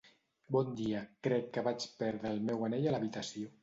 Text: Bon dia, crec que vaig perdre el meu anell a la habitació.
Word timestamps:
Bon 0.55 0.71
dia, 0.79 1.03
crec 1.29 1.53
que 1.59 1.67
vaig 1.71 1.89
perdre 2.03 2.35
el 2.35 2.45
meu 2.53 2.69
anell 2.73 2.91
a 2.93 2.99
la 2.99 3.05
habitació. 3.05 3.59